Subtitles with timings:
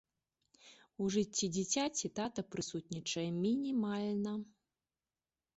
[1.03, 4.33] У жыцці дзіцяці тата прысутнічае мінімальна.